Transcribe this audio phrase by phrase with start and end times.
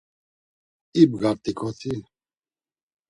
[1.01, 1.93] İbgart̆iǩoti…